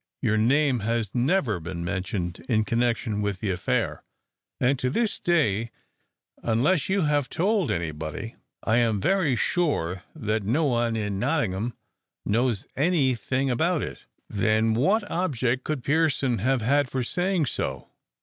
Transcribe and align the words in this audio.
Your 0.23 0.35
name 0.35 0.79
has 0.79 1.13
never 1.13 1.59
been 1.59 1.85
mentioned 1.85 2.43
in 2.49 2.65
connexion 2.65 3.21
with 3.21 3.39
the 3.39 3.51
affair; 3.51 4.01
and 4.59 4.79
to 4.79 4.89
this 4.89 5.19
day, 5.19 5.69
unless 6.41 6.89
you 6.89 7.01
have 7.03 7.29
told 7.29 7.69
any 7.69 7.91
body, 7.91 8.35
I 8.63 8.77
am 8.77 8.99
very 8.99 9.35
sure 9.35 10.01
that 10.15 10.41
no 10.41 10.65
one 10.65 10.95
in 10.95 11.19
Nottingham 11.19 11.75
knows 12.25 12.65
any 12.75 13.13
thing 13.13 13.51
about 13.51 13.83
it." 13.83 13.99
"Then 14.27 14.73
what 14.73 15.03
object 15.07 15.63
could 15.65 15.83
Pearson 15.83 16.39
have 16.39 16.61
had 16.63 16.89
for 16.89 17.03
saying 17.03 17.45
so?" 17.45 17.87